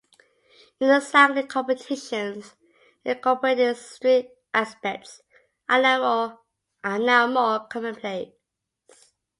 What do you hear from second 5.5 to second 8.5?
are now more commonplace.